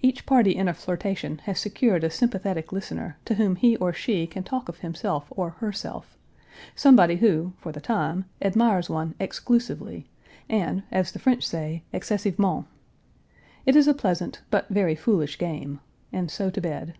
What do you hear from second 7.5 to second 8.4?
for the time,